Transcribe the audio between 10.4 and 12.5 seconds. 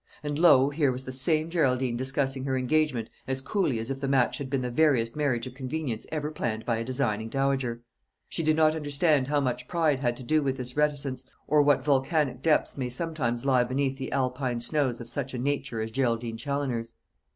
with this reticence, or what volcanic